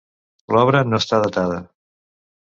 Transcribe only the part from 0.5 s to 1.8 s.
L'obra no està datada.